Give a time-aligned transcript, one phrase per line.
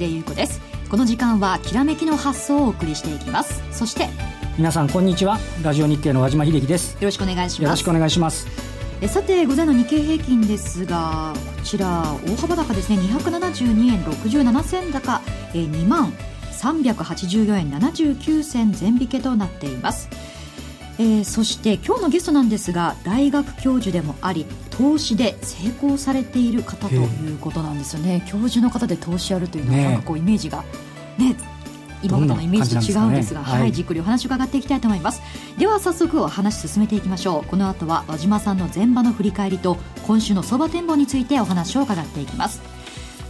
[0.00, 0.60] ちは江連優子です。
[0.88, 3.62] この時間はきらめきの発想をお送りしていきます。
[3.70, 4.08] そして
[4.56, 5.38] 皆さんこんにちは。
[5.62, 6.94] ラジオ日経の和島秀樹です。
[6.94, 7.62] よろしくお願いします。
[7.62, 8.46] よろしくお願いします。
[9.02, 12.98] えさて午前の日経平均ですがこちら大幅高ですね。
[12.98, 15.20] 272円67銭高。
[15.54, 16.12] え2万
[16.60, 20.10] 384円79銭全引けとなっています
[21.00, 28.22] えー、そして今日のゲストなんですが大学教授でもあり投資で成功されている方ということなんですよね。
[28.28, 30.62] 教授の方で投資やるというのはなんかこうイメージが
[31.16, 31.36] ね
[32.02, 35.22] 今までのイメージと違うんですが、ね、はい、じっくりお話を伺っていきたいと思います。
[35.58, 37.48] では早速お話進めていきましょう。
[37.48, 42.60] この後は和島さんの前場の振り返りと今週の相場展望についてお話を伺っていきます。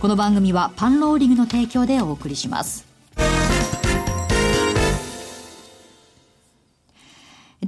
[0.01, 2.90] この番組はパンローリングの提供でお送りします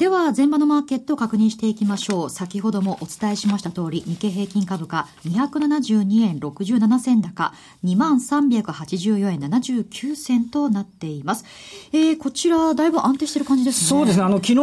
[0.02, 2.30] では、前場のマーケットを確認していきましょう。
[2.30, 11.44] 先ほどもお伝えしました通り、日経平均株価272円67銭高、2384円79銭となっています。
[11.92, 13.88] えー、こちら、だいぶ安定してる感じですね。
[13.90, 14.24] そうですね。
[14.24, 14.54] あの、昨日、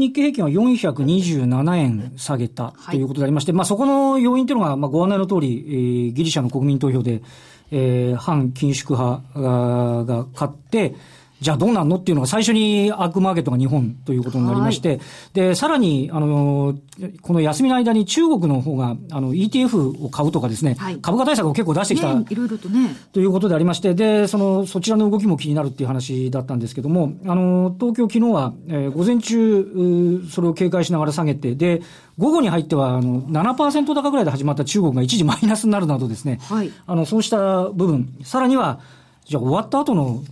[0.00, 7.22] 日経平均は427円下げたということでありまして、はい、まあ、そこの要因というのが、まあ、ご案内の通り、えー、ギリシャの国民投票で、
[7.70, 10.96] えー、反緊縮派が勝って、
[11.42, 15.00] じゃあどうなんのっていうのが最初にアークマーケットが日本ということになりまして、はい、
[15.32, 16.78] で、さらに、あの、
[17.20, 22.94] この休みの間に中国の方が、あの、ETF を買うとかですね、はい、株価対策を結構出してきた、ね、いろいろとね。
[23.12, 31.82] ということでありまして、で、その、そちらの動きも気になるっていう話だったんですけども、あの、東京昨日は、えー、午前中、それを警戒しながら下げて、で、
[32.18, 38.78] 午後に入っては、あの、7%高ぐらいで始まった中国が一時マイナスになるなどですね、はい、あの、そうした部分、さらには、
[39.24, 40.22] じゃあ終わった後の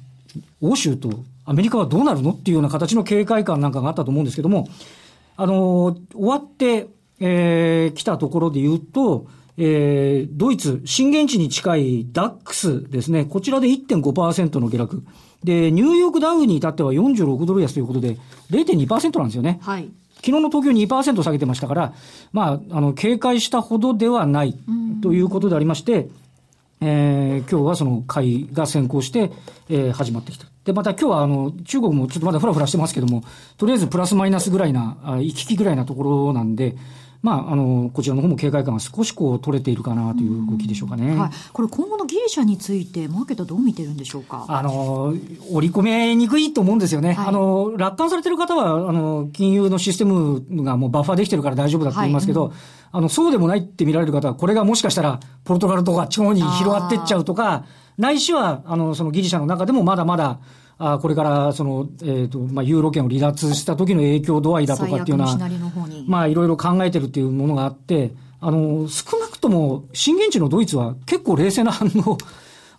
[0.61, 4.69] 欧州とアメリカはどうなるのっていうような形の警戒感なんかがあったと思うんですけども、
[5.37, 9.27] あの、終わって、えー、来たところで言うと、
[9.57, 15.03] えー、ドイツ、震源地に近いダックスですね、こちらで1.5%の下落。
[15.45, 18.17] で、ニューヨークダウに至っては46ドル安ということで、
[18.51, 19.59] 0.2%なんですよね。
[19.63, 19.91] はい。
[20.17, 21.95] 昨日の東京2%下げてましたから、
[22.33, 24.55] まあ、あの、警戒したほどではない
[25.03, 26.09] ということでありまして、
[26.81, 29.31] えー、今日はその会が先行して、
[29.69, 30.47] えー、始まってきた。
[30.65, 33.23] で、また今日はあの、中国もちょっとまだふらふらしてますけども、
[33.57, 36.77] とりあえずプラスマイナスぐらいな、行き来ぐらいなところなんで、
[37.23, 41.15] まあ、あの、こちらの方も警戒感が少しこう取れているかなという動きでしょうかね。
[41.19, 41.31] はい。
[41.53, 44.47] これ今後のギリシャについて、マーケットはどう見てるんでしょうか？
[44.49, 45.15] あの、
[45.53, 47.13] 織り込めにくいと思うんですよね。
[47.13, 52.57] はい、あの、楽観されてる方は、あの、金融のシステムがもうバッファーできてるから大丈夫だと言いますけど、はいうん、
[52.93, 57.65] あの、そうでもないって見られる方は、これがもしかしたら、ポルトガルとか地方に広がってっちゃうとか、
[57.99, 60.41] ないしは、あの、そのギリシャの中でもまだまだ、
[60.83, 65.37] あこれからその、えっ、ー、と、まあ、ユーロ圏を離脱した時の影響度合いだとかっていうのは、
[66.07, 71.91] まあ、いろいろ考えてるっていうものがあって、あの、少なくとも、震源地のドイツは結構冷静な反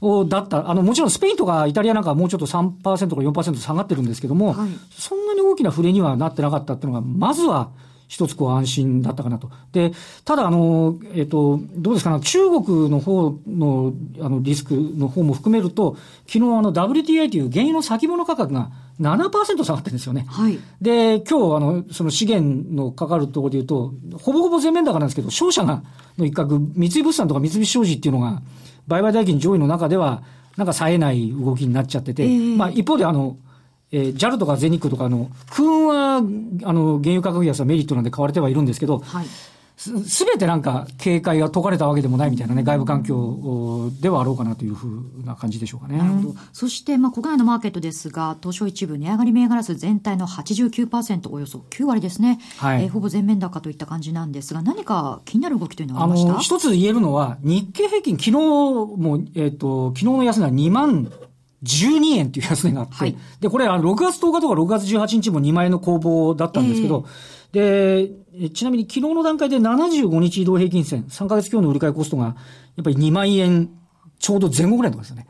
[0.02, 0.68] 応 だった。
[0.68, 7.70] あの、もちろんスペインとかイタリアなんかはもうちょっと3%か4%下がってるんですけども、はい、そんなに大きな触れにはなってなかったっていうのが、まずは、
[8.12, 9.50] 一つこう安心だったかなと。
[9.72, 9.94] で、
[10.26, 15.96] ただあの、えっ、と、どうですかね、中国の方の、あの、リスクの方も含めると、
[16.28, 20.26] 昨日あの WTI という原油の先物価格が7%下がってるんですよね。
[20.28, 20.60] はい。
[20.82, 25.82] で、今日あの、その資源のかかるところで言うと、ほぼほぼ全面高なんですけど、商社が、
[26.18, 28.42] の一角、三井物産とか三菱商事っていうのが、
[28.88, 30.22] 売買代金上位の中では、
[30.58, 33.38] なんか冴えない動きになっちゃってて、えー、まあ一方であの、
[33.92, 39.26] えー、JAL とか全日空とかの、空運は、あの、原油価格安はメリットなんで買われてはいるんですけど、はい。
[39.82, 45.98] すべてなんか警戒が解かれたわけでもないみたいなね、外部環境ではあろうかなというふうな感じでしょうかね。
[45.98, 46.36] なるほど。
[46.54, 52.40] そして、まあ、国内のマーケットですが、東証一部値上がり銘柄数全体の89%、およそ9割ですね。
[52.58, 52.84] はい。
[52.84, 56.30] えー、ほぼ全面高といった感じなんですが、何か気になる動きというのはありました？
[56.30, 61.12] あの、一つ言えるのは、日経平均、昨日も、えっ、ー、と、昨日の安値は2万
[61.64, 67.06] 12円っていう安値があって、はい、で、これ、あの、6月10日とか6月18日も2万円の攻防だったんですけど、
[67.54, 72.32] えー、で、ちなみに昨日の段階で75日移動平均線、3ヶ月強の売り買いコストが、や
[72.82, 73.70] っぱり2万円
[74.20, 75.28] ちょうど前後ぐらいとかですよね。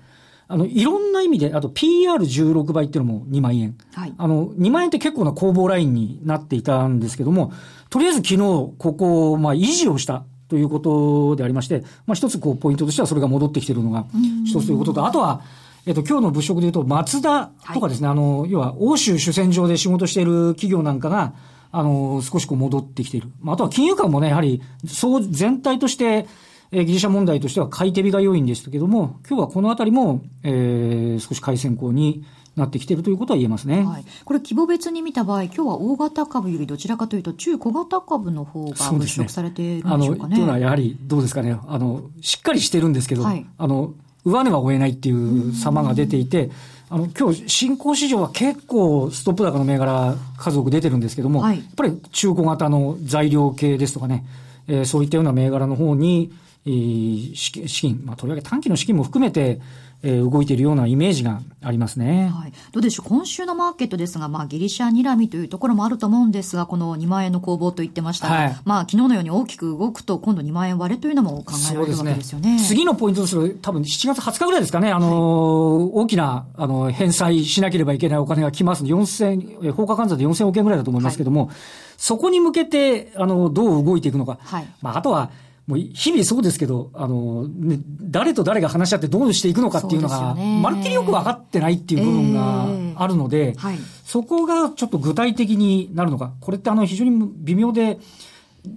[0.47, 3.77] あの、いろんな意味で、あと PR16 倍っていうのも2万円。
[3.93, 4.13] はい。
[4.17, 7.53] あの、2万円って結構な攻防ラインになっていたんですけども、
[7.89, 14.05] とりあえず昨日、ここを、まあ、維持をしたということでありまして、まあ、一つこう、ポイントとしてはそれが戻ってきているのが
[14.45, 15.41] 一つということと、あとは、
[15.85, 21.33] えっと、今日の物色で言うと、マツダとかですね、はい、あの、要は、欧州主戦場で仕事している企業なんかが、
[21.71, 23.29] あの、少しこう戻ってきている。
[23.41, 26.27] まあ、あとは金融間もね、やはり、そう全体として、
[26.71, 32.23] えー、ギリシャ問題としては買い手日が良いんですけども、今日はこのあたりも、えー、少し買い先行に
[32.55, 33.83] なってきているということは言えますね。
[33.83, 34.05] はい。
[34.23, 40.35] これ規模別に見た場合、今日は大型株よりどちらかというと、中小型株の方が物色されているんでしょうかね。
[40.35, 41.57] ねあの、というのはやはり、どうですかね。
[41.67, 43.93] あの、しっかりしてるんですけど、はい、あの、
[44.25, 46.51] 上値は追えないっていう様が出ていて、
[46.89, 54.25] あの、今日、新興市場は結構ストップ高の銘柄数多く出てるんですけども、はい、やっぱり中古型の材料系ですとかね、
[54.67, 56.33] えー、そういったような銘柄の方に、
[56.65, 59.61] えー、資金、まあ、とりわけ短期の資金も含めて、
[60.03, 62.31] えー、動いているようなイメージがありますね。
[62.33, 62.53] はい。
[62.71, 63.09] どうでしょう？
[63.09, 72.55] 今週のマーケットですが、まあ、ギリシャ睨みというところもあると思うんですが、この2万円の攻防と言ってましたが、はい、まあ、昨日のように大きく動くと、今度2万円割れというのも考えられるわけですよね。
[72.55, 81.55] ね次のポイントとする多分7月20日ぐらいですかね、あのーはい、大きな、あの、返済しなければいけないお金が来ます4000、放火換算で4000億円ぐらいだと思いますけども、はい、
[81.97, 84.39] そこに向けて、あの、どう動いていくのか。
[84.41, 84.67] はい。
[84.81, 85.29] まあ、あとは、
[85.67, 96.33] もう日々そうですけど、あの、ね、誰と誰が話し合ってどうしていくのかっていうのが、まるっきりよく分かってないっていう部分があるので、えーはい、そこがちょっと具体的になるのか。
[96.41, 97.99] これってあの非常に微妙で、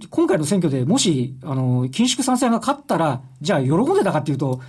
[0.09, 4.61] 今回の選挙でもし、あの、緊縮賛成が勝ったら、じゃあ喜んでたかっていうと、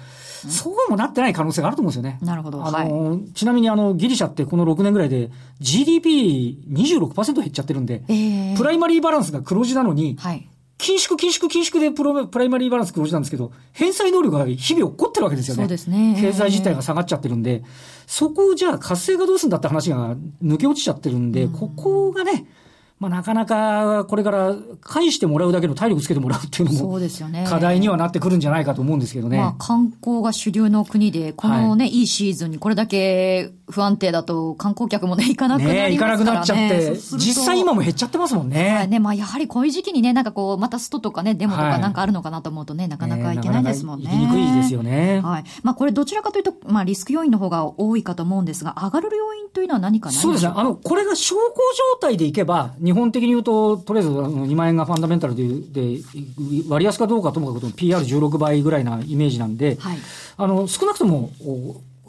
[0.48, 2.18] そうもなってない可能性があると思うんですよね。
[2.22, 2.64] なるほど。
[2.64, 5.30] あの、はい、ちなみにあの、ギリシャってこの6年ぐらいで
[5.60, 10.48] GDP26% 減っちゃってるんで、えー、プライマリーバランスが黒字なのに、はい、
[10.78, 15.62] 緊縮、緊縮、緊縮でプロプライマリーバランス黒字なんですけど、返済能力が日々起こってるわけですよね。
[15.62, 16.16] そうですね。
[16.20, 17.62] 経済自体が下がっちゃってるんで、
[18.06, 22.46] そこをじゃあ活性化どうするんだって話が抜け落ちちゃってるんで、うん、ここがね、
[22.98, 27.44] まあ、なかなかこれから返してもらうだけの体力つけてもらうっていうのも、そうですよね。
[27.46, 29.36] 課題にはなってくるんじゃないかと思うんですけどね。
[29.36, 36.22] まあ、観光が主流の国で、このね、はい、いいシーズンにこれだけ不安定だと観光客もね、行かなくなりますからね。
[36.22, 38.70] 行かなくなっちゃって、実際今も減っちゃってますもんね。
[38.76, 44.06] はいね、まあ、やはりこういう時期にね、なんかこう、またストとかね、デモとかなんかあるのかなと思うとね、なかなか行けないですもんね。
[44.06, 45.20] 行きにくいですよね。
[45.22, 45.44] はい。
[45.62, 50.52] まあ、これどちらかというと、まあ、リスク要因の方が多いかと思うんですが、上がる要因というのは何かないそうですね。
[50.54, 51.54] あの、これが小康
[51.92, 55.44] 状態でいけば、日本的に言うと、とりあえず2万円がファンダメンタルで
[55.96, 56.00] で
[56.68, 59.98] 割安かどうかともかく PR16 倍ぐらいなイメージなんで、はい、
[60.36, 61.32] あの少なくとも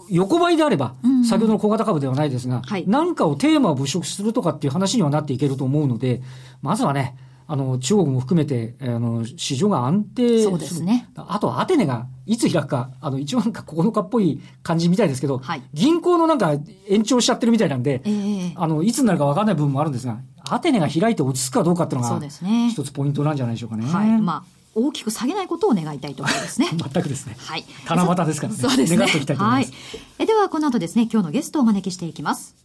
[0.10, 0.94] 横ばいであれば、
[1.28, 6.22] 先ほどの小型株ではないですが、はい、何かをテーマを物色するとかっていう話にはなっていけると思うので、
[6.62, 7.18] まずはね、
[7.50, 11.10] あの、中国も含めて、あの、市場が安定そうですね。
[11.16, 16.54] あと、アテネがいつ開くか、あの、一応なんか9日っぽい感じみたいですけど、はい、銀行のなんか
[16.90, 20.20] 延長しちゃってるみたいなんで、えー、あの、いつになるか分かんない部分もあるんですが、
[20.54, 22.30] アテネが開いて落ち着くかどうかっていうのが、ね。
[22.72, 23.86] 一つポイントなんじゃないでしょうかね。
[23.86, 24.22] はい。
[24.22, 26.68] まあ大きく下げないことを願いたいと思いますね。
[26.72, 27.36] 全くですね。
[27.42, 27.66] はい。
[27.88, 28.60] 七夕ですからね。
[28.60, 28.98] そうですね。
[28.98, 29.72] 願っていきたいと思います。
[29.72, 32.56] はい、えでは、この後ですね、今日のゲストをお招きしていきます。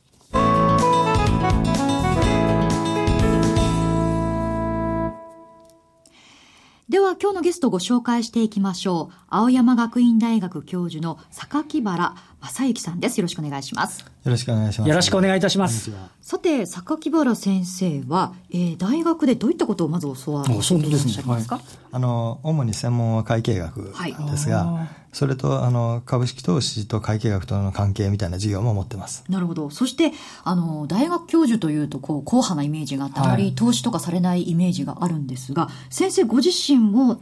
[6.93, 9.15] では今日のゲストをご紹介していきましょう。
[9.31, 13.19] 青山学院大学教授の榊原正幸さんです。
[13.19, 14.01] よろしくお願いします。
[14.01, 14.89] よろしくお願いします。
[14.89, 15.93] よろしくお願いいたします。
[16.21, 23.95] さて、榊原先生は、えー、大学でどういったことをまず教わっていらっしゃいますか、ねはい、あの、主に専門は会計学
[24.31, 29.25] ですが、はい、それと、あの、株式投資と会計学との関係みたいな授業も持ってます。
[29.29, 29.71] なるほど。
[29.71, 30.13] そして、
[30.43, 37.21] あの、大学教授というと、こう、硬派なイメージがあって、あまり投資とかされないイメージがあるんですが、先生ご自身も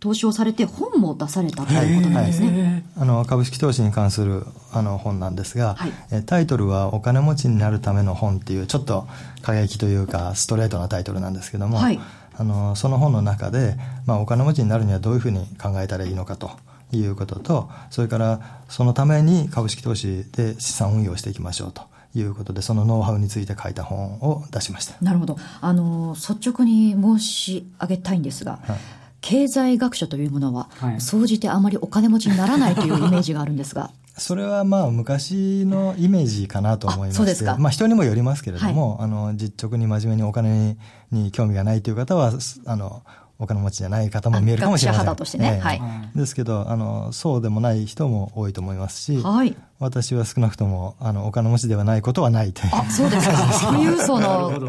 [0.00, 2.84] 投資をされて本も出されたということなんですね。
[2.96, 9.06] あの株式投資に関するあの本なんですが、はい、タイトルはお金持ちになるための本っていうちょっと
[9.42, 12.00] 過激というかストレートなタイトルなんですけども、はい、
[12.36, 13.76] あのその本の中で、
[14.06, 16.50] まあ、お金持ちになるにはどういうふうに考えたらいいのかと
[16.92, 18.40] いうこととそれから
[18.70, 21.88] そのために株式投資で資産運用していきましょうと。
[22.12, 24.96] いうことでそのノウハウについて書いた本を出しました。
[25.00, 25.38] なるほど。
[25.60, 33.90] あの率直に申し上げたいんですが、はい経済学者というものは、総じてあまりお金持ちにならないというイメージがあるんですが。
[34.16, 40.76] それはまあ昔のイメージかなと思いまして、まあ人にもよりますけれども、はい、あの実直に真面目にお金
[41.10, 42.32] に興味がないという方は、
[42.66, 43.02] あの、
[43.40, 45.16] お金持ちじゃない方も見えるかもしれません。
[45.16, 45.58] としてね。
[45.60, 45.80] はい。
[46.14, 49.56] ですけど、あの、そうでもない人も多いと思いますし、はい。
[49.78, 52.70] 私は少なくとも、あの、お金持ちではないことはないという。
[52.74, 53.72] あ、そうですか。
[53.72, 54.60] 富裕層の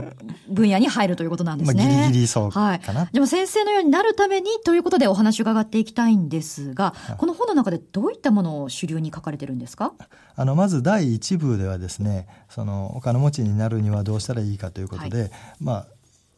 [0.49, 1.83] 分野に入るということなんですね。
[1.83, 2.65] まあ、ギリギリそうかな。
[2.67, 3.09] はい。
[3.11, 9.91] でも先生のようになるためにということでお話を伺っていきたいんですが、この本の中でどういったものを主流に書かれてるんですか？
[10.37, 15.73] あの、まず第一部ではですね、その、お金持ちになるにはどうしたらいいかということで、はい、ま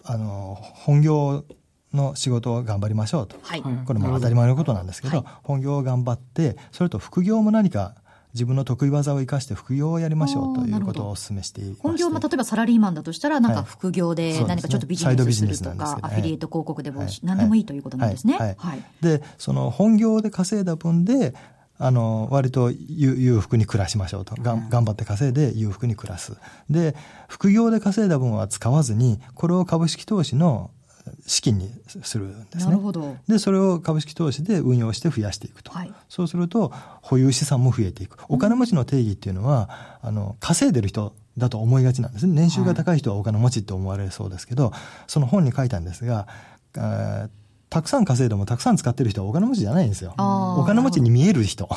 [0.03, 1.45] あ、あの、本業
[1.93, 7.95] の仕事を頑張りましょうと、はい、これも当たり前のことなんですけど、はい、本業を頑張ってそれと副業も何か
[8.33, 15.95] 自分の得意技を生かして副業をやりましょうということをお勧めしていま本業も例えばサラリーマンだとしたら、なんか副業で何かちょっとビジネスするとか、はい。
[15.95, 17.79] ね、アフィリエイト広告でも、はい、何でもいいとい。
[17.79, 18.37] うことなんですね。
[18.57, 18.83] はい。
[19.01, 21.35] で、その本業で稼いだ分で、
[21.77, 24.35] あの、割と裕福に暮らしましょうと。
[24.35, 26.35] がん頑張って稼いで裕福に暮らす。
[26.69, 26.95] で、
[27.27, 30.71] 副業で稼いだ分は使わずに、これを株式投資の
[31.25, 32.77] 資金にするんですね。
[33.27, 35.71] で、それを株式投資で運用して増やしていくと。
[35.71, 38.17] はい、そうすると、保有資産も増えていく。
[38.29, 42.33] お金持ちの定義っていうのは、あの、稼いでる人だと思いがちなんですね。
[42.33, 46.27] 年収が高い人はお金持ちって思われるそうですけど、はい、その本に書いたんですが、
[47.73, 50.13] たくさん稼いでもたくさん使ってる人はお金持ちじゃないんですよ。
[50.19, 51.67] お金持ちに見える人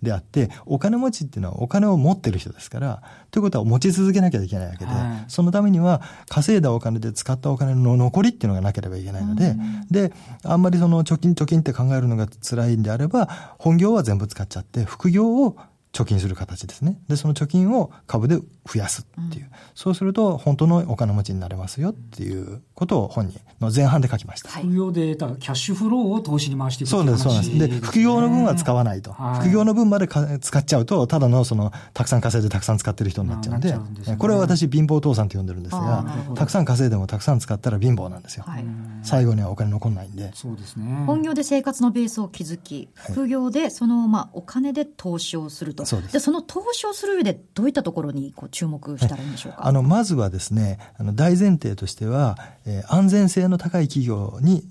[0.00, 3.02] であって、お金持ちっていうのはお金を持ってる人ですから、
[3.32, 9.56] ということは持ち続けなきゃいけないわけで、はい、そのためには稼いだお金で使ったお金の残りっていうのがなければいけないので、
[9.90, 10.12] で、
[10.44, 13.26] あんまりその貯金貯金って考えるのが辛いんであれば、
[13.58, 15.56] 本業は全部使っちゃって、副業を
[15.92, 17.00] 貯金する形ですね。
[17.08, 18.44] で、その貯金を株で増
[18.76, 19.46] やすっていう。
[19.46, 24.50] うん、そうすると、本当のお金持ちになれますよっていうことを本人の前半で書きました。
[24.50, 27.58] 副業で得たキャッシュフローを投資に回していくそうです、そうなんです。
[27.58, 29.12] で、副業の分は使わないと。
[29.12, 36.04] はい、副業の分まで使っちゃうと、ただのその、たくさん稼いでたくさん使ってる人になっちゃうんで、うんでね、これは私貧乏父さんと呼んでるんですが、
[36.36, 38.44] たくさん稼いでもたくさん使ったら貧乏なんですよ。
[38.46, 38.64] はい、
[39.02, 40.30] 最後にはお金残んないんで。
[40.34, 41.04] そうですね。
[41.06, 45.86] 本業で生活のベースを築き、副業でその、まあ、お金で投資をすると。
[45.86, 46.12] そうです。
[46.12, 49.66] で、その投資をする上でどういったところにこう注目したらいいんでしょうか？
[49.66, 54.64] あの、まずはですね、あの、大前提としては、えー、安全性の高い企業に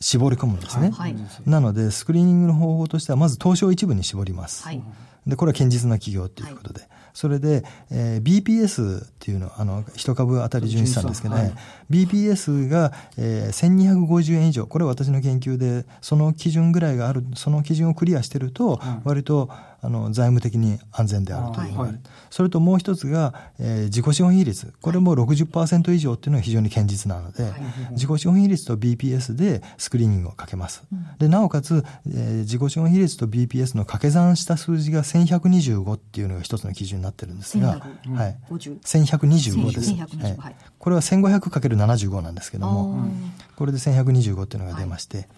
[0.00, 0.90] 絞り込むんですね。
[0.90, 1.16] はい、
[1.46, 4.64] なので、スクリーニングの方法としては、まず東証一部に絞ります。
[4.64, 4.82] はい、
[5.26, 6.80] で、これは堅実な企業ということで。
[6.80, 11.54] はい、それで、えー、BPS っていうの、あの、一株当たり純資産ですけどね、
[11.90, 19.50] BPS が、えー、1250円以上、これは私の研究で、その基準ぐらいがある、その基準をクリアしてると、割と、
[19.84, 22.00] あの財務的に安全であるという、はい、
[22.30, 27.52] それともう一つが、えー、自己資本比率、これも60%以上っていうのは非常に堅実なので、はい、
[27.90, 30.84] 自己資本比率と BPS でスクリーニングをかけます。
[30.92, 37.80] うん、でなおかつ、えー、自己資本比率と BPS の掛け算した数字が1125っていうのが一つの基準になってるんですが、
[38.14, 39.94] はい、1125です。
[40.40, 43.08] はい、これは 1500×75 なんですけども、
[43.56, 45.28] これで1125っていうのが出まして、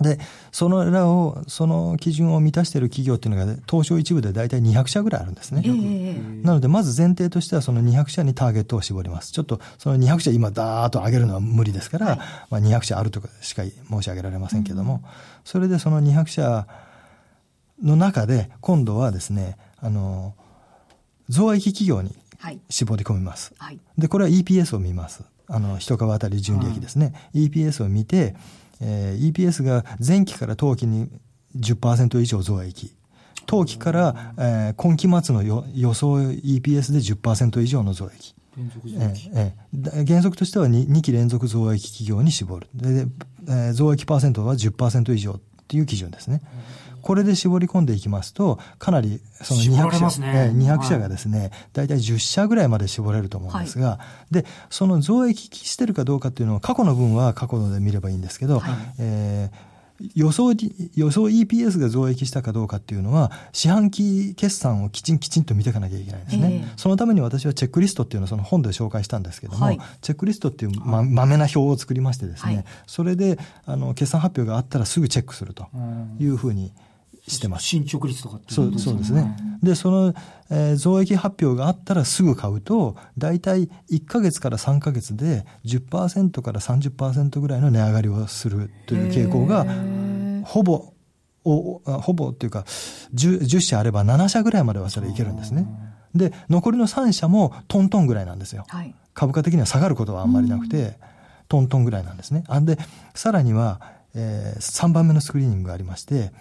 [0.00, 0.18] で、
[0.50, 5.62] そのらを、その基準を満たしている企業っていうのが、東証一部で大体200社ぐらいあるんですね。
[5.64, 9.30] えー、なので、まず前提としては、その200社にターゲットを絞ります。
[9.30, 15.00] ちょっと、その200社今、ダーッと上げるのは無理ですから、はい、まあ、200社あるとかしか申し上げられませんけども、うん、
[15.44, 16.66] それでその200社
[17.82, 20.34] の中で、今度はですね、あの、
[21.28, 22.14] 増益企業に
[22.68, 23.54] 絞り込みます。
[23.58, 25.24] はい、で、これは EPS を見ます。
[25.46, 27.12] あの、一株当たり純利益ですね。
[27.34, 28.34] うん、EPS を見て、
[28.80, 31.08] えー、EPS が前期から当期に
[31.56, 32.92] 10%以上増益。
[33.46, 38.34] 当期から、えー、今期末の予想 EPS で10%以上の増益。
[39.34, 42.68] えー、原則としては 2, 2期連続増益企業に絞る。
[42.74, 43.06] で、
[43.48, 46.40] えー、増益パーセントは10%以上っていう基準ですね。
[47.04, 59.74] これで絞り込んでいきますと、かなりその200社、ね、200社がですね、大体10社ぐらいまで絞れると思うんですが、はい、で、その増益してるかどうかっていうのは、過去の分は過去ので見ればいいんですけど、はい、えー
[60.14, 60.52] 予想、
[60.96, 66.72] 予想 EPS が増益したかどうかっていうのは、四半期決算をきちんきちんと見ていかなきゃいけないんですね。
[66.76, 75.68] そのために私はチェックリストっていうのをその本で紹介したんですけども、はい、チェックリストっていうま、まめな表を作りましてですね、はい、それで、あの、決算発表があったらすぐチェックすると
[76.18, 76.72] いうふうに、
[77.26, 77.64] してます。
[77.64, 79.36] 進捗率とかってそう、そうですね。
[79.62, 80.14] で、その、
[80.50, 89.66] えー、増益発表があったらすぐ買うと、大体1ヶ月から3ヶ月で10%から30%ぐらいの値上がりをするという傾向が、
[90.44, 90.92] ほぼ、
[91.46, 92.60] おほぼっていうか
[93.14, 95.66] 10、10社あれば7社ぐらいまではそれいけるんですね。
[96.14, 98.64] で、残りの3社もトントンぐらいなんですよ。
[98.68, 100.98] はい、株価的には下がることはあんまりなくて、
[101.48, 102.44] トントンぐらいなんですね。
[102.48, 102.78] あんで、
[103.14, 103.80] さらには、
[104.14, 106.32] えー、3番目のスクリーニングがありまして、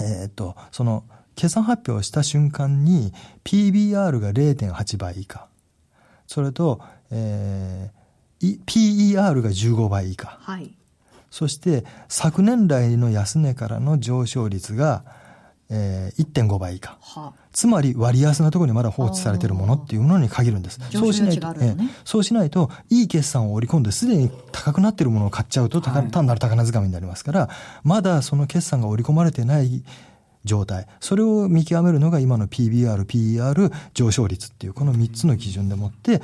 [0.00, 3.12] えー、っと、その、決算発表した瞬間に
[3.44, 5.48] PBR が0.8倍以下。
[6.26, 10.38] それと、えー、PER が15倍以下。
[10.40, 10.72] はい。
[11.30, 15.04] そして、昨年来の安値からの上昇率が、
[15.68, 16.96] えー、1.5倍以下。
[17.00, 20.78] はあ、つまり割安なところにまだ放置されているものっていうものに限るんです。
[20.92, 27.48] そうしないと、ね、えー、そうしないと、いい決算を織り込んですでに高くなっているものを買っちゃうと、はい、単なる高値掴みになりますから、
[27.82, 29.82] まだその決算が織り込まれてない
[30.44, 30.86] 状態。
[31.00, 36.20] それを見極めるのが今の PBR、PER、上昇率っていうこの3つの基準でもって、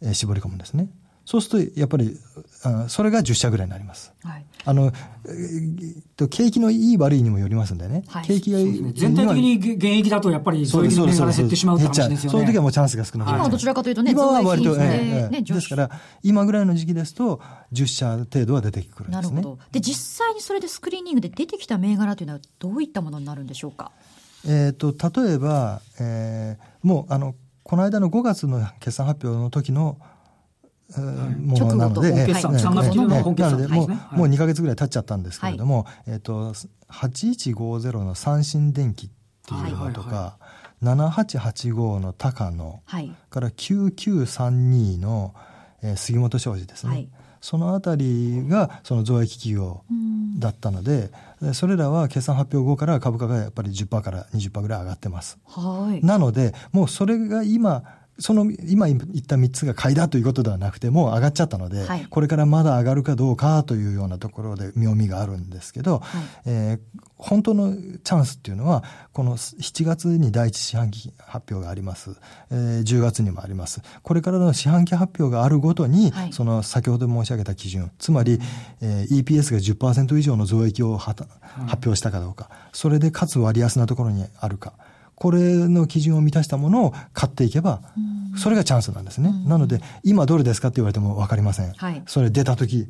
[0.00, 0.88] えー、絞り込むんですね。
[1.24, 2.16] そうすると、やっぱり、
[2.64, 4.12] あそれが10社ぐらいになります。
[4.24, 4.92] はい、あの、
[5.28, 8.04] え景気のいい悪いにもよりますんでね。
[8.08, 12.32] はい、景気が、ね、全体的に現役だとやっぱりそういう銘柄減ってしまうって話ですよね。
[12.32, 15.90] そういう時はもうチャンスが少なくな今はどちらかというとね、今は割と、ええですから、
[16.22, 17.40] 今ぐらいの時期ですと、
[17.72, 19.36] 10社程度は出てくるんですね。
[19.36, 19.58] なるほど。
[19.70, 23.92] で、実際にそれでスクリーニングで出てきた銘柄というのはどういったものになるんでしょうか？
[24.46, 29.98] えっ、と、例えば、えー、もう、あの、この間の5月の決算発表の時の
[31.00, 36.54] ものなので、決算、3月の本決算なので、もう、もう2か月ぐらい経っちゃったんですけれども、えっと、
[36.88, 39.10] 8150の三振電機っ
[39.46, 40.38] ていうのとか、
[40.82, 42.82] 7885の高野、
[43.30, 45.34] から9932の、
[45.82, 47.08] えー、杉本商事ですね。
[47.40, 49.82] そのあたりがその増益企業
[50.38, 51.10] だったので、
[51.54, 55.38] それらは決算発表後から株価がやっぱり10%から20%ぐらい上がってます。
[55.46, 57.82] はい、なので、もうそれが今、
[58.22, 72.16] その今言った3つが買いだということではなくて、もう上がっちゃったので、はい、これからまだ上がるかどうかというようなところで妙味があるんですけど、はい、えー、本当のチャンスっていうのは、この7月に第一四半期発表があります。
[72.52, 73.82] えー、10月にもあります。
[74.04, 78.38] これからの四半期発表があるごとに、はい、その先ほど申し上げた基準、つまり、
[78.80, 81.24] えー、EPS が10%以上の増益を発
[81.84, 84.74] 表したかどうか、それでかつ割安なところにあるか。
[85.22, 87.80] これの基準を満たしたものを買っていけば、
[88.36, 89.32] それがチャンスなんですね。
[89.46, 91.72] なので、今どれですかって言われても分かりません。
[91.74, 92.88] はい、それ出た時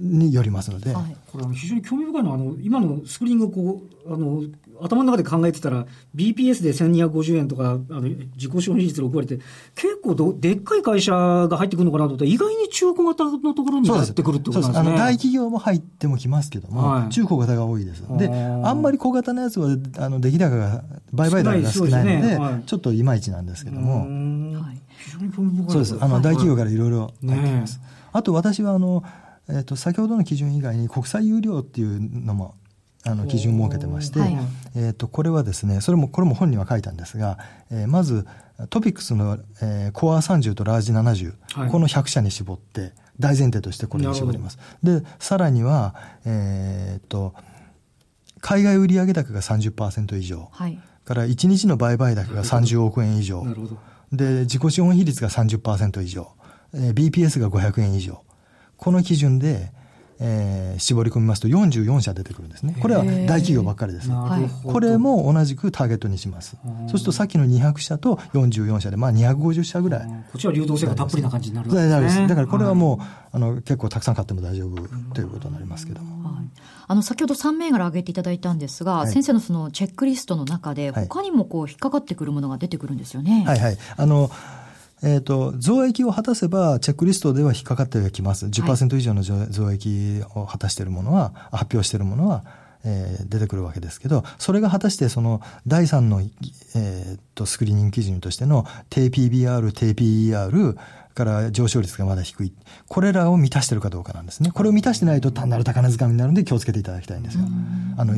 [0.00, 0.92] によりますので。
[0.94, 4.42] はい、これ非常に興味深いのは、あの、今のスクリーンをこう、あの、
[4.80, 14.88] 頭の中で考えてたら、BPS で1250円とか、あの自己資本比率6割って、結構ど、でっかい会社が入ってくるのかなと思ったら、意外に中古型のところにやってくるってことなんですね。
[14.88, 18.02] あの大企業も入ってもきますけども、はい、中古型が多いです。
[18.16, 24.06] で、あんまり小型のやつは、あの出来高が、売買高が少ないので、でねはい、ちょっといまいちなんですけども。
[24.98, 26.04] 非常に興味深いそうです。
[26.04, 27.80] あの、大企業からいろいろ入ってきます。
[28.12, 29.04] あと私は、あの、
[29.48, 32.54] えっ、ー、と、先ほどの基準以外に国際有料っていうのも
[33.04, 34.36] あの基準を設けてまして、はい、
[34.76, 37.38] えー、とこれはですねそれもこれも本には書いたんですが、
[37.70, 38.26] えー、まず
[38.70, 44.58] トピックスの、えー、コア30とラージ70、はい、この100社に絞って大前提としてこれに絞ります。
[44.82, 47.34] でさらには、えー、と
[48.40, 53.44] 海外売上高が30%以上、はい、から1日の売買高が30億円以上。
[54.10, 56.32] で自己資本比率が30%以上、
[56.72, 58.22] えー、BPS が500円以上
[58.78, 59.70] この基準で
[60.20, 62.76] えー、絞り込みますと44社出てくるんですね。
[62.80, 64.10] これは大企業ばっかりです。
[64.64, 66.56] これも同じくターゲットにします。
[66.88, 70.08] そうするとさっきの200社と44社で、まあ250社ぐらい。
[70.08, 72.26] こっちは流動性がたっぷりな感じになるわけですね。
[72.26, 76.28] だからこれはもう、あの結構たくさん買っても大丈夫ということになりますけども。
[76.28, 76.44] はい、
[76.88, 83.44] あの先ほど3銘柄挙げていただいたんですが、はい、先生のそのチェックリストの中で、他にもこう引っかかってくるものが出てくるんですよね。
[83.46, 83.78] はいはい。
[83.96, 84.32] あの
[85.02, 88.46] えっ、ー、と、増益を果たせば、チェックリストでは引っかかってきます。
[88.46, 92.44] 10%以上の増益を果たしているものは、発表しているものは、
[92.84, 100.76] えー、出てくるわけですけど、それが果たしてその第3の、えー、とスクリーニング基準としての低 PBR、低 PER
[101.14, 102.52] から上昇率がまだ低い。
[102.86, 104.52] これらを満たしているかどうかなんですね。
[104.52, 107.44] これを満たしてないと単なる高値掴みになるんで気をつけていただきたいんですよ。
[107.96, 108.14] あの、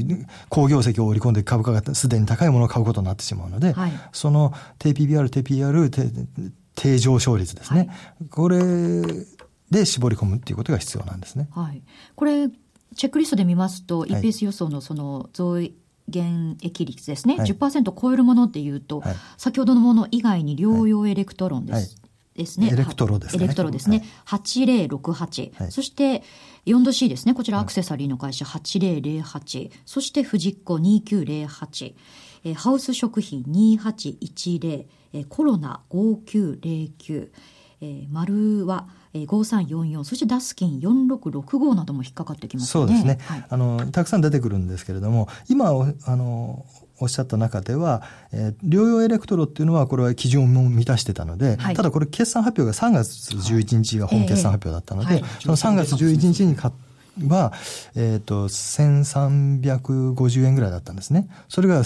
[0.51, 5.91] 工業績を織り込んで株価がすでに高いものを買うことになってしまうので、はい、その低 PBR、低 PER、
[6.81, 8.59] 低低上昇率ですね、はい、これ
[9.71, 11.49] で絞り込むっていうことが必要なんですね。
[11.53, 11.83] はい、
[12.17, 12.49] これ
[12.97, 15.61] チェックリストで見ますと、EPS 予想のその増
[16.09, 21.77] 減益率ですね、はい、10%超えるものっていうと、はい、先ほどのもの以外に菱洋エレクトロです。
[21.77, 22.71] はいですね。
[22.73, 23.45] エレクトロですね。
[23.45, 24.05] エレクトロですね。
[24.25, 25.73] はい、8068、はい。
[25.73, 26.23] そして、
[26.65, 27.35] 4度 C ですね。
[27.35, 29.71] こちらアクセサリーの会社8008。
[29.85, 31.95] そして、藤子2908。
[32.45, 34.87] えー、ハウス食品2810。
[35.13, 37.31] えー、コロナ5909、
[37.83, 42.69] えー、丸は、えー、5344そしてダスキン4665なども引っかかってきますね。
[42.69, 46.67] そうですね、はい、あのたくさん出てくるんですけれども今あの
[47.01, 55.17] おっしゃった中では、えー、療養エレクトロっていうのは、これは基準を満たしてたので、はい、ただこれ決算発表が3月11日が本決算発表だったので、はい。
[55.19, 56.71] えー、その3月11日に買
[57.27, 57.53] は、
[57.97, 61.29] えっ、ー、と、1350円ぐらいだったんですね。
[61.49, 61.83] それが、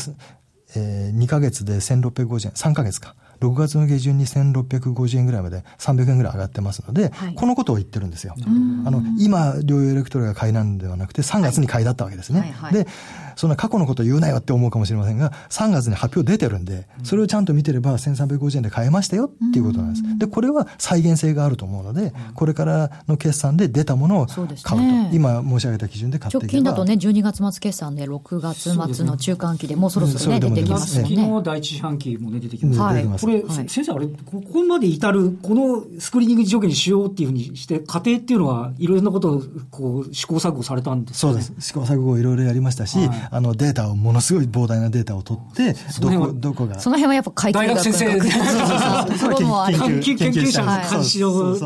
[0.77, 3.15] えー、2ヶ月で1650円、3ヶ月か。
[3.41, 8.35] 6月の下旬に1650円ぐらいまで300円ぐらい上がってますので、はい、このことを言ってるんですよ。
[8.39, 12.41] あの、今、療養エレクトロが買いなんではなくて、3月に買いだったわけですね。
[12.41, 12.91] はいはいはい、で、
[13.37, 20.19] そんな過去のこと言うなよって思うかもしれませんが、3月に発表出てるんで、それをちゃんと見てれば1350円で買えましたよっていうことなんです。
[20.19, 24.75] で、これは再現性があると思うので、これからの決算で出たものを買うと。
[24.77, 26.53] うね、今申し上げた基準で買っていけば。
[26.53, 31.09] 直近だとね、12月末決算で6月末の中間期でもうそろそろね、出てきますね。
[31.09, 32.81] 昨日第一四半期もね、出てきます。
[32.81, 41.69] はい、これ、はい、先生、あれ、ここまで至る、このスクリーニング条件にしようっていうふうにして、過程っていうのは、いろいろなことをこう試行錯誤されたんですか、ね、そうです。
[41.69, 46.79] 試行錯誤をいろいろやりましたし、はい、あのデータをものすごい膨大なデータを取って、どこ、どこが。
[46.79, 50.01] その辺はやっぱ会計大学先生、そうそうそう。
[50.01, 51.21] 研究者の監視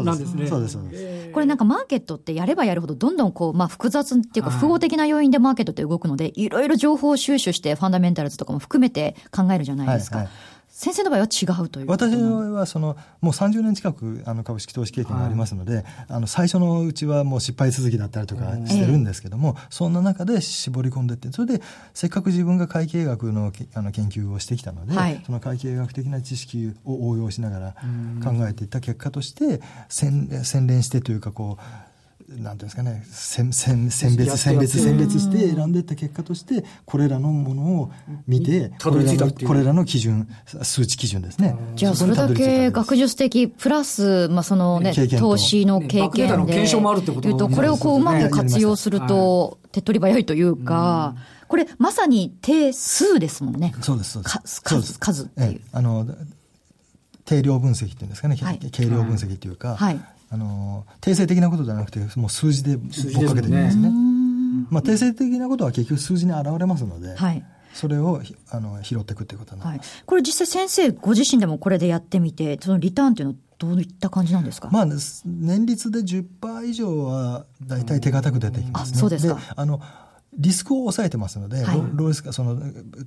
[0.05, 0.47] なんですね。
[0.47, 1.33] そうです、そうです。
[1.33, 10.27] これなんかマーケットってやればやるほどどんどんこう、まあ複雑っていうか複合的な要因でマーケットって動くので、いろいろ情報を収集してファンダメンタルズとかも含めて考えるじゃないですか。
[10.79, 21.65] 先生の場合は違うという私の場合はそのもう30年近くあの株式投資経験がありますので、はい、あの最初のうちはもう失敗続きだったりとかしてるんですけども、えそんな中で絞り込んでいってそれで
[21.95, 27.73] せっかく自分が会計学のあの研究をしてきたので、はい、その会計学的な知識を応用しながら
[28.25, 30.29] 考えていった結果として洗
[30.69, 31.98] 練してというかこう
[32.29, 37.91] なんていうんですかね、選選選別、選別、選別して選んでいった結果として、これらのものを
[38.27, 40.29] 見て、これらのこれらの基準、
[40.63, 41.57] 数値基準ですね。
[41.75, 51.17] じゃあ、それだけ学術的、プラス、まあ、そのね、投資の経験で、いうと、これをこう、うまく活用すると、手っ取り早いというか、
[51.49, 53.75] これ、まさに定数ですもんね。
[53.81, 54.61] そうです、そうです。
[54.63, 55.61] 数、数っていう。
[55.73, 56.07] あの、
[57.25, 58.37] 定量分析っていうんですかね、
[58.71, 63.91] 計量分析っていうか、はいあの定性的なことじゃなくてもう数字で追っかけてるんですね。
[64.71, 69.83] まあ、定性的なことは結局数字に現れますので、はい、それをあの拾っていくということなんで。
[69.83, 78.99] す、はい、これ実際先生ご自身でもこれでやってみてそのリターンというのはどういった感じなんですか、まあ、年率で10%以上は大体手堅く出てきますね。
[78.99, 79.39] あそうですか。
[79.57, 79.81] あの
[80.39, 82.61] リスクを抑えてますので、はい、ローリスクその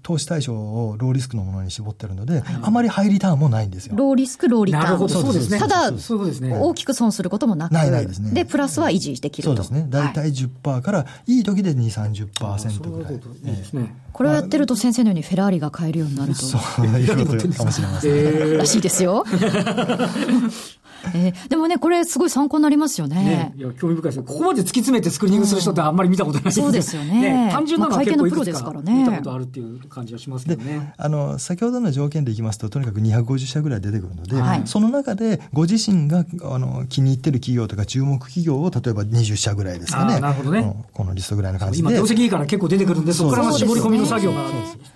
[0.04, 3.96] 投資対象をローリスクのものに絞ってるので、はい、あまりハイリターンもないんですよ。
[3.96, 4.84] ローリスク、ローリターン。
[4.84, 5.58] なるほど、そうですね。
[5.58, 8.32] ただ、そうですね、大きく損することもなく、ないないですね。
[8.32, 9.56] で、プラスは維持できると。
[9.56, 9.88] そうですね。
[9.90, 13.14] 大体10%から、いい時で2、30%ぐらい。
[13.14, 13.96] いいですね。
[14.12, 16.42] これをやってると先生のようにフェラーリが買えるようになると。
[16.42, 18.12] そういうことかもしれません。
[18.12, 19.24] えー、らしいですよ。
[21.14, 23.16] えー、でもね、これすごい参考になりますよね。
[23.16, 26.68] ねいや、興味深いですここまで突き詰めてスクリーニングする人ってあんまり見たことないですよね。
[26.68, 27.22] そうですよね。
[27.48, 30.94] ね単純なのは結構いくつか見たことあるっていう感じがしますけどね。
[30.98, 40.20] あの、先ほどの条件でいきますと、とにかく250社ぐらい出てくるので、はい、その中でご自身があの気に入ってる企業とか注目企業を例えば20社ぐらいですかね。
[40.20, 40.86] なるほどね。
[40.94, 41.90] このリストぐらいの感じで。
[41.90, 44.42] 今、業績いいから結構出てくるんで、そこからま絞り込みの作業が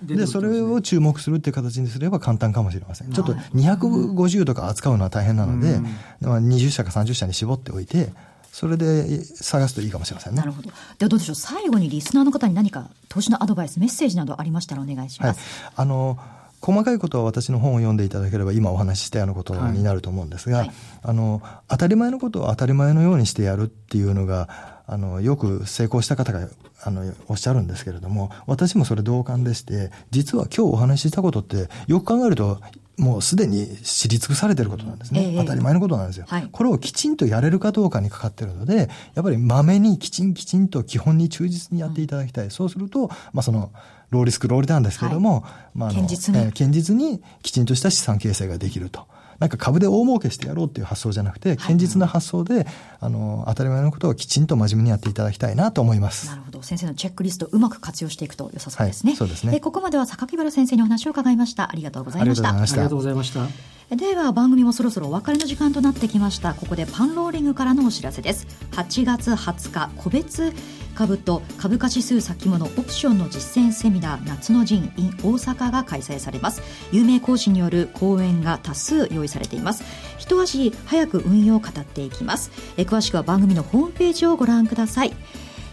[0.02, 3.12] で、それを注目するっていう形にすれば簡単かもしれません。
[3.12, 5.80] ちょっと250とか扱うのは大変なので、
[6.20, 8.10] まあ、20社か30社に絞っておいて、
[8.52, 10.38] それで探すといいかもしれませんね。
[10.38, 10.70] なるほど。
[10.98, 11.34] ではどうでしょう？
[11.34, 15.62] 最後にリスナーの方に何か投資のアドバイス、メッセージなどありましたらお願いします。
[15.64, 16.18] はい、あの
[16.62, 24.48] 細かいことは私の本を読んでいただければ今お話ししたようなことになると思うんですが、はいはい、あの当たり前のことを当たり前のようにしてやるっていうのが
[24.86, 26.48] あのよく成功した方が
[26.82, 32.60] あのおっしゃるんですけれども私もそれ同感でして実は今日お話ししたことってよく考えると
[32.98, 43.70] もうすでに知り尽くされてることなんですね、ええ、当たり前のことなんですよ、はい、これをきちんとやれるかどうかにかかってるのでやっぱりまめにきちんきちんと基本に忠実にやっていただきたい、うん、そうすると、まあ、その
[44.10, 49.06] ローリスクローリターンですけれども、はい、まあ、堅実に、えー、堅実にきちんとした資産形成ができると。
[49.38, 52.66] なんか株で大儲けしてやろうっていう発想じゃなくて、堅実な発想で、
[53.00, 56.28] あの、当たり前のことをきちんと真面目にやっていただきたいなと思います。
[56.28, 56.62] なるほど。
[56.62, 59.12] 先生のチェックリストうまく活用していくと良さそうですね。
[59.12, 59.60] はい、そうですね。
[59.60, 61.70] ここまでは榊原先生にお話を伺いました。
[61.70, 62.48] ありがとうございました。
[62.50, 63.46] ありがとうございました。
[63.94, 70.52] では番組もそろそろお別れの時間となってきましたここでパンローリングからのお知らせです8月20日個別
[70.96, 76.62] 株と株価指数先物オプションの実践セミナー夏の陣 in 大阪が開催されます。
[76.90, 79.84] 有名講師による講演が多数用意されています。
[80.18, 82.50] 一足早く運用を語っていきます。
[82.76, 85.12] え詳しくは番組のホームページをご覧ください。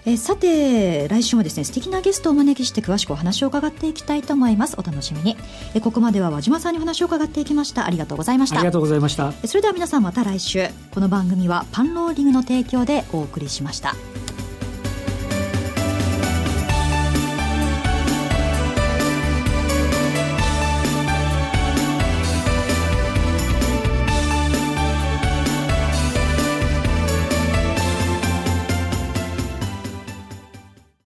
[0.05, 4.75] えさて来週もですね素敵なゲストをお招きして詳しくお話を伺っていきたいと思います。
[4.77, 5.37] お楽しみに。
[5.73, 7.85] えここまでは和島さんにお話を伺っていきました。
[7.85, 8.57] ありがとうございました。
[8.57, 9.31] ありがとうございました。
[9.47, 10.67] それでは皆さんまた来週。
[10.91, 13.95] この番組はパンローリングの提供でお送りしました